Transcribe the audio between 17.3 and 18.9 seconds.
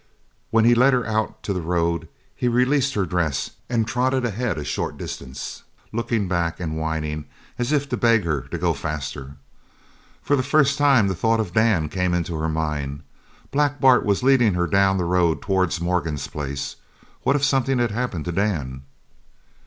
if something had happened to Dan?